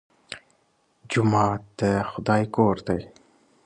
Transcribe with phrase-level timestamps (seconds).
[1.09, 3.01] جومات د خدای کور دی.